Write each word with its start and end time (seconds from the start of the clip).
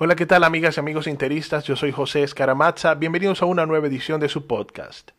Hola, 0.00 0.14
¿qué 0.14 0.26
tal 0.26 0.44
amigas 0.44 0.76
y 0.76 0.80
amigos 0.80 1.08
interistas? 1.08 1.64
Yo 1.64 1.74
soy 1.74 1.90
José 1.90 2.22
Escaramazza. 2.22 2.94
Bienvenidos 2.94 3.42
a 3.42 3.46
una 3.46 3.66
nueva 3.66 3.88
edición 3.88 4.20
de 4.20 4.28
su 4.28 4.46
podcast. 4.46 5.10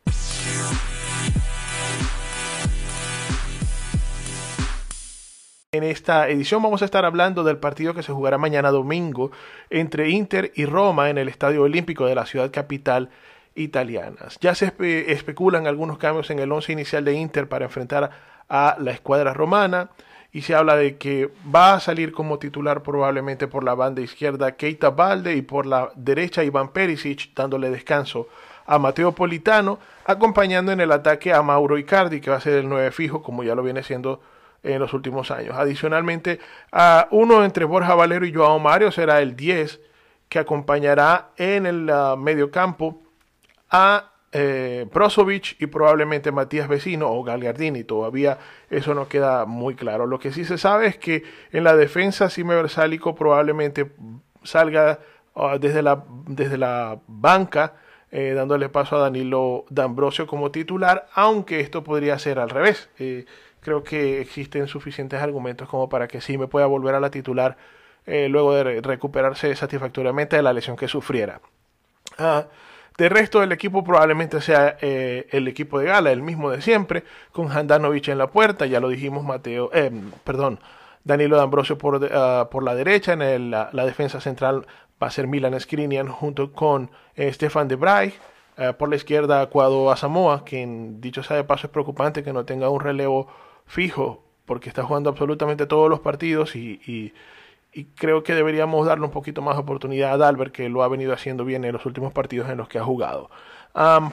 En 5.73 5.83
esta 5.83 6.29
edición 6.29 6.63
vamos 6.63 6.81
a 6.81 6.85
estar 6.85 7.03
hablando 7.03 7.43
del 7.43 7.57
partido 7.57 7.93
que 7.93 8.04
se 8.04 8.13
jugará 8.13 8.38
mañana 8.38 8.71
domingo 8.71 9.31
entre 9.70 10.11
Inter 10.11 10.54
y 10.55 10.65
Roma 10.65 11.09
en 11.09 11.18
el 11.18 11.27
Estadio 11.27 11.64
Olímpico 11.64 12.05
de 12.05 12.16
la 12.16 12.25
ciudad 12.25 12.50
capital 12.50 13.09
italiana. 13.55 14.30
Ya 14.39 14.55
se 14.55 14.73
especulan 15.11 15.68
algunos 15.68 15.98
cambios 15.98 16.30
en 16.30 16.39
el 16.39 16.54
once 16.54 16.71
inicial 16.71 17.04
de 17.04 17.16
Inter 17.16 17.50
para 17.50 17.66
enfrentar 17.66 18.11
a 18.48 18.77
la 18.80 18.91
escuadra 18.91 19.34
romana 19.34 19.89
y 20.32 20.41
se 20.41 20.55
habla 20.55 20.75
de 20.75 20.98
que 20.98 21.32
va 21.54 21.73
a 21.73 21.80
salir 21.80 22.11
como 22.11 22.38
titular 22.38 22.84
probablemente 22.84 23.48
por 23.48 23.64
la 23.64 23.73
banda 23.73 24.02
izquierda 24.02 24.55
Keita 24.55 24.91
Balde 24.91 25.36
y 25.36 25.41
por 25.41 25.66
la 25.66 25.91
derecha 25.96 26.43
Iván 26.43 26.70
Perisic 26.70 27.33
dándole 27.33 27.70
descanso 27.70 28.28
a 28.68 28.78
Mateo 28.78 29.14
Politano, 29.14 29.79
acompañando 30.06 30.71
en 30.71 30.79
el 30.79 30.92
ataque 30.92 31.34
a 31.34 31.42
Mauro 31.42 31.79
Icardi, 31.79 32.22
que 32.22 32.30
va 32.30 32.38
a 32.38 32.42
ser 32.42 32.54
el 32.54 32.70
9 32.70 32.92
fijo, 32.92 33.23
como 33.23 33.44
ya 33.44 33.56
lo 33.56 33.64
viene 33.64 33.82
siendo 33.82 34.22
en 34.62 34.80
los 34.80 34.94
últimos 34.94 35.32
años. 35.32 35.56
Adicionalmente, 35.58 36.40
a 36.72 37.08
uno 37.09 37.44
entre 37.44 37.66
Borja 37.66 37.96
Valero 37.96 38.28
y 38.28 38.34
Joao 38.34 38.59
Mario 38.59 38.92
será 38.92 39.22
el 39.22 39.36
10, 39.36 39.80
que 40.30 40.38
acompañará 40.38 41.30
en 41.36 41.66
el 41.66 41.90
uh, 41.90 42.16
medio 42.16 42.52
campo 42.52 43.02
a 43.72 44.12
eh, 44.32 44.88
y 45.60 45.66
probablemente 45.68 46.32
Matías 46.32 46.68
Vecino 46.68 47.10
o 47.12 47.24
Galgardini. 47.24 47.84
Todavía 47.84 48.38
eso 48.70 48.94
no 48.94 49.08
queda 49.08 49.46
muy 49.46 49.76
claro. 49.76 50.06
Lo 50.06 50.20
que 50.20 50.32
sí 50.32 50.46
se 50.46 50.58
sabe 50.58 50.88
es 50.88 50.98
que 50.98 51.24
en 51.52 51.64
la 51.64 51.76
defensa 51.76 52.30
Sime 52.30 52.56
Versálico 52.56 53.16
probablemente 53.16 53.92
salga 54.44 55.00
ah, 55.36 55.58
desde, 55.60 55.82
la, 55.82 56.04
desde 56.28 56.58
la 56.58 57.00
banca. 57.08 57.73
Eh, 58.12 58.34
dándole 58.34 58.70
paso 58.70 58.95
a 58.95 59.02
Danilo 59.02 59.66
D'Ambrosio 59.70 60.26
como 60.26 60.50
titular, 60.50 61.08
aunque 61.14 61.59
esto 61.59 61.84
podría 61.84 62.18
ser 62.18 62.40
al 62.40 62.50
revés. 62.50 62.90
Eh, 62.98 63.25
creo 63.59 63.84
que 63.84 64.20
existen 64.20 64.68
suficientes 64.68 65.22
argumentos 65.22 65.70
como 65.70 65.90
para 65.90 66.08
que 66.08 66.20
sí 66.20 66.36
me 66.38 66.48
pueda 66.48 66.66
volver 66.66 66.96
a 66.96 67.00
la 67.00 67.12
titular 67.12 67.58
eh, 68.08 68.28
luego 68.28 68.56
de 68.56 68.81
recuperarse 68.81 69.56
satisfactoriamente 69.56 70.36
de 70.36 70.42
la 70.42 70.53
lesión 70.53 70.75
que 70.75 70.88
sufriera. 70.88 71.42
Ah, 72.18 72.48
de 73.00 73.08
resto 73.08 73.39
del 73.39 73.53
equipo 73.53 73.81
probablemente 73.81 74.42
sea 74.42 74.78
eh, 74.81 75.25
el 75.31 75.47
equipo 75.47 75.80
de 75.80 75.86
gala, 75.86 76.11
el 76.11 76.22
mismo 76.22 76.52
de 76.52 76.61
siempre, 76.61 77.06
con 77.31 77.50
Handanovic 77.50 78.09
en 78.09 78.17
la 78.17 78.28
puerta, 78.28 78.66
ya 78.66 78.81
lo 78.81 78.89
dijimos 78.89 79.23
Mateo, 79.23 79.72
eh, 79.73 79.89
perdón, 80.25 80.59
Danilo 81.06 81.38
D'Ambrosio 81.38 81.78
por, 81.78 81.95
uh, 81.95 82.50
por 82.50 82.61
la 82.61 82.75
derecha, 82.75 83.14
en 83.14 83.52
la, 83.52 83.72
defensa 83.72 84.19
central 84.19 84.67
va 85.02 85.08
a 85.08 85.11
ser 85.11 85.28
Milan 85.28 85.58
Skriniar 85.58 86.09
junto 86.09 86.52
con 86.52 86.91
eh, 87.16 87.31
Stefan 87.31 87.69
de 87.69 87.78
Vrij, 87.78 88.14
por 88.78 88.89
la 88.89 88.97
izquierda 88.97 89.45
Cuado 89.45 89.89
Asamoah, 89.89 90.44
quien 90.44 91.00
dicho 91.00 91.23
sea 91.23 91.38
de 91.38 91.45
paso 91.45 91.67
es 91.67 91.72
preocupante 91.72 92.23
que 92.23 92.34
no 92.34 92.44
tenga 92.44 92.67
un 92.69 92.81
relevo 92.81 93.30
fijo, 93.66 94.22
porque 94.45 94.67
está 94.67 94.84
jugando 94.84 95.09
absolutamente 95.09 95.66
todos 95.66 95.89
los 95.89 96.02
partidos 96.02 96.58
y 96.58 97.13
creo 97.95 98.23
que 98.23 98.36
deberíamos 98.36 98.86
darle 98.86 99.06
un 99.06 99.12
poquito 99.12 99.42
más 99.42 99.58
oportunidad 99.58 100.14
a 100.14 100.17
Dalbert, 100.17 100.53
que 100.53 100.70
lo 100.70 100.84
ha 100.84 100.88
venido 100.88 101.14
haciendo 101.14 101.45
bien 101.45 101.64
en 101.66 101.73
los 101.73 101.86
últimos 101.86 102.14
partidos 102.14 102.50
en 102.50 102.58
los 102.58 102.67
que 102.67 102.80
ha 102.80 102.84
jugado. 102.84 103.30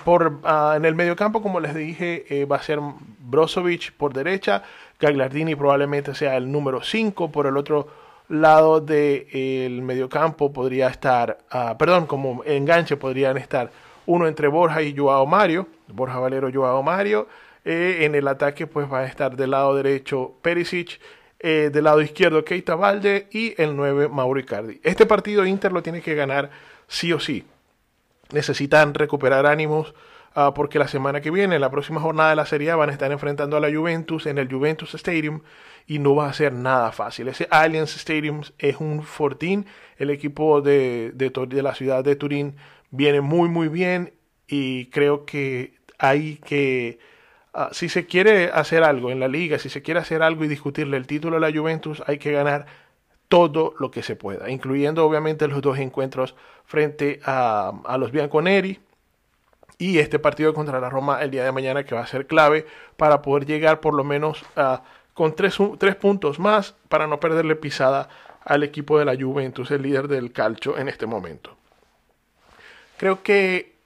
por, 0.04 0.40
ah, 0.44 0.74
en 0.76 0.84
el 0.84 0.94
mediocampo, 0.94 1.42
como 1.42 1.60
les 1.60 1.74
dije, 1.74 2.24
eh, 2.28 2.44
va 2.44 2.56
a 2.56 2.62
ser 2.62 2.80
Brozovic 3.20 3.92
por 3.92 4.12
derecha, 4.12 4.62
Gagliardini 5.00 5.54
probablemente 5.54 6.14
sea 6.14 6.36
el 6.36 6.50
número 6.50 6.82
5, 6.82 7.30
por 7.32 7.46
el 7.46 7.56
otro 7.56 7.88
lado 8.28 8.80
del 8.80 9.26
de, 9.28 9.80
mediocampo 9.82 10.52
podría 10.52 10.88
estar, 10.88 11.38
uh, 11.52 11.76
perdón, 11.76 12.06
como 12.06 12.42
enganche 12.44 12.96
podrían 12.96 13.36
estar 13.36 13.70
uno 14.06 14.26
entre 14.26 14.48
Borja 14.48 14.82
y 14.82 14.96
Joao 14.96 15.26
Mario, 15.26 15.68
Borja 15.88 16.18
Valero, 16.18 16.50
Joao 16.52 16.82
Mario, 16.82 17.28
eh, 17.64 17.98
en 18.02 18.14
el 18.14 18.28
ataque 18.28 18.66
pues 18.66 18.90
va 18.90 19.00
a 19.00 19.06
estar 19.06 19.36
del 19.36 19.50
lado 19.50 19.74
derecho 19.74 20.34
Perisic, 20.42 21.00
eh, 21.38 21.70
del 21.72 21.84
lado 21.84 22.00
izquierdo 22.00 22.44
Keita 22.44 22.74
Valde 22.74 23.28
y 23.30 23.60
el 23.60 23.76
9 23.76 24.08
Mauro 24.08 24.40
Icardi. 24.40 24.80
Este 24.82 25.06
partido 25.06 25.44
Inter 25.44 25.72
lo 25.72 25.82
tiene 25.82 26.00
que 26.00 26.14
ganar 26.14 26.50
sí 26.88 27.12
o 27.12 27.20
sí. 27.20 27.44
Necesitan 28.32 28.94
recuperar 28.94 29.46
ánimos 29.46 29.94
uh, 30.34 30.52
porque 30.54 30.78
la 30.78 30.88
semana 30.88 31.20
que 31.20 31.30
viene, 31.30 31.58
la 31.58 31.70
próxima 31.70 32.00
jornada 32.00 32.30
de 32.30 32.36
la 32.36 32.46
Serie 32.46 32.70
A, 32.70 32.76
van 32.76 32.88
a 32.88 32.92
estar 32.92 33.12
enfrentando 33.12 33.56
a 33.56 33.60
la 33.60 33.70
Juventus 33.70 34.26
en 34.26 34.38
el 34.38 34.50
Juventus 34.50 34.94
Stadium 34.94 35.42
y 35.86 35.98
no 35.98 36.14
va 36.14 36.28
a 36.28 36.32
ser 36.32 36.52
nada 36.52 36.90
fácil. 36.90 37.28
Ese 37.28 37.46
Allianz 37.50 37.96
Stadium 37.96 38.42
es 38.58 38.76
un 38.80 39.02
fortín. 39.02 39.66
El 39.98 40.10
equipo 40.10 40.60
de, 40.60 41.12
de 41.14 41.62
la 41.62 41.74
ciudad 41.74 42.02
de 42.02 42.16
Turín 42.16 42.56
viene 42.90 43.20
muy 43.20 43.48
muy 43.48 43.68
bien 43.68 44.14
y 44.48 44.86
creo 44.86 45.24
que 45.24 45.74
hay 45.98 46.36
que 46.36 46.98
Ah, 47.58 47.70
si 47.72 47.88
se 47.88 48.04
quiere 48.04 48.50
hacer 48.52 48.82
algo 48.82 49.10
en 49.10 49.18
la 49.18 49.28
liga, 49.28 49.58
si 49.58 49.70
se 49.70 49.80
quiere 49.80 49.98
hacer 49.98 50.22
algo 50.22 50.44
y 50.44 50.48
discutirle 50.48 50.98
el 50.98 51.06
título 51.06 51.38
a 51.38 51.40
la 51.40 51.50
Juventus, 51.50 52.02
hay 52.06 52.18
que 52.18 52.30
ganar 52.30 52.66
todo 53.28 53.72
lo 53.78 53.90
que 53.90 54.02
se 54.02 54.14
pueda, 54.14 54.50
incluyendo 54.50 55.06
obviamente 55.06 55.48
los 55.48 55.62
dos 55.62 55.78
encuentros 55.78 56.34
frente 56.66 57.18
a, 57.24 57.72
los 57.98 58.12
Bianconeri 58.12 58.78
y 59.78 60.00
este 60.00 60.18
partido 60.18 60.52
contra 60.52 60.80
la 60.80 60.90
Roma 60.90 61.22
el 61.22 61.30
día 61.30 61.44
de 61.44 61.52
mañana 61.52 61.84
que 61.84 61.94
va 61.94 62.02
a 62.02 62.06
ser 62.06 62.26
clave 62.26 62.66
para 62.98 63.22
poder 63.22 63.46
llegar 63.46 63.80
por 63.80 63.94
lo 63.94 64.04
menos 64.04 64.44
a, 64.54 64.82
con 65.14 65.34
tres, 65.34 65.56
tres 65.78 65.96
puntos 65.96 66.38
más 66.38 66.74
para 66.90 67.06
no 67.06 67.20
perderle 67.20 67.56
pisada 67.56 68.10
al 68.44 68.64
equipo 68.64 68.98
de 68.98 69.06
la 69.06 69.16
Juventus, 69.16 69.70
el 69.70 69.80
líder 69.80 70.08
del 70.08 70.30
calcio 70.30 70.76
en 70.76 70.90
este 70.90 71.06
momento. 71.06 71.56
Creo 72.98 73.22
que 73.22 73.76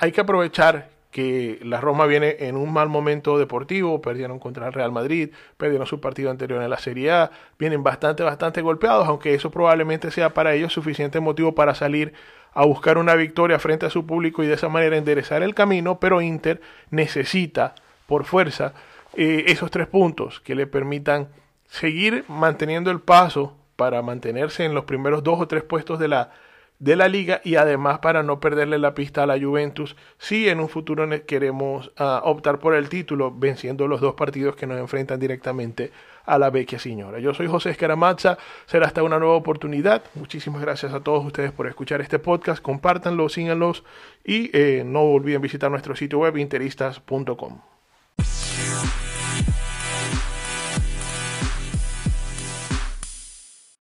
hay 0.00 0.10
que 0.10 0.20
aprovechar 0.20 0.88
que 1.10 1.58
la 1.62 1.80
Roma 1.80 2.06
viene 2.06 2.36
en 2.40 2.56
un 2.56 2.72
mal 2.72 2.88
momento 2.88 3.38
deportivo, 3.38 4.00
perdieron 4.00 4.38
contra 4.38 4.68
el 4.68 4.72
Real 4.72 4.92
Madrid, 4.92 5.30
perdieron 5.56 5.86
su 5.86 6.00
partido 6.00 6.30
anterior 6.30 6.62
en 6.62 6.70
la 6.70 6.78
Serie 6.78 7.10
A, 7.10 7.30
vienen 7.58 7.82
bastante, 7.82 8.22
bastante 8.22 8.62
golpeados, 8.62 9.08
aunque 9.08 9.34
eso 9.34 9.50
probablemente 9.50 10.10
sea 10.10 10.30
para 10.34 10.54
ellos 10.54 10.72
suficiente 10.72 11.18
motivo 11.18 11.54
para 11.54 11.74
salir 11.74 12.12
a 12.52 12.64
buscar 12.64 12.98
una 12.98 13.14
victoria 13.14 13.58
frente 13.58 13.86
a 13.86 13.90
su 13.90 14.06
público 14.06 14.42
y 14.42 14.46
de 14.46 14.54
esa 14.54 14.68
manera 14.68 14.96
enderezar 14.96 15.42
el 15.42 15.54
camino, 15.54 15.98
pero 16.00 16.20
Inter 16.20 16.60
necesita 16.90 17.74
por 18.06 18.24
fuerza 18.24 18.72
eh, 19.14 19.44
esos 19.48 19.70
tres 19.70 19.86
puntos 19.86 20.40
que 20.40 20.54
le 20.54 20.66
permitan 20.66 21.28
seguir 21.66 22.24
manteniendo 22.28 22.90
el 22.90 23.00
paso 23.00 23.56
para 23.76 24.02
mantenerse 24.02 24.64
en 24.64 24.74
los 24.74 24.84
primeros 24.84 25.22
dos 25.22 25.40
o 25.40 25.48
tres 25.48 25.62
puestos 25.62 25.98
de 25.98 26.08
la 26.08 26.32
de 26.80 26.96
la 26.96 27.08
liga 27.08 27.40
y 27.44 27.56
además 27.56 27.98
para 28.00 28.22
no 28.22 28.40
perderle 28.40 28.78
la 28.78 28.94
pista 28.94 29.22
a 29.22 29.26
la 29.26 29.38
Juventus 29.38 29.96
si 30.18 30.48
en 30.48 30.60
un 30.60 30.68
futuro 30.68 31.06
queremos 31.26 31.92
ah, 31.98 32.22
optar 32.24 32.58
por 32.58 32.74
el 32.74 32.88
título 32.88 33.30
venciendo 33.30 33.86
los 33.86 34.00
dos 34.00 34.14
partidos 34.14 34.56
que 34.56 34.66
nos 34.66 34.78
enfrentan 34.80 35.20
directamente 35.20 35.92
a 36.24 36.38
la 36.38 36.50
vecchia 36.50 36.78
señora. 36.78 37.18
Yo 37.18 37.34
soy 37.34 37.48
José 37.48 37.70
Escaramazza, 37.70 38.38
será 38.66 38.86
hasta 38.86 39.02
una 39.02 39.18
nueva 39.18 39.34
oportunidad. 39.34 40.02
Muchísimas 40.14 40.62
gracias 40.62 40.94
a 40.94 41.00
todos 41.00 41.24
ustedes 41.24 41.52
por 41.52 41.66
escuchar 41.66 42.00
este 42.00 42.18
podcast, 42.18 42.62
compártanlo, 42.62 43.28
síganlos 43.28 43.84
y 44.24 44.50
eh, 44.56 44.82
no 44.84 45.02
olviden 45.02 45.42
visitar 45.42 45.70
nuestro 45.70 45.94
sitio 45.94 46.20
web 46.20 46.38
interistas.com. 46.38 47.60